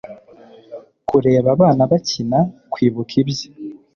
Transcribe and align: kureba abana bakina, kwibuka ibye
kureba 1.09 1.47
abana 1.55 1.81
bakina, 1.91 2.39
kwibuka 2.71 3.13
ibye 3.21 3.47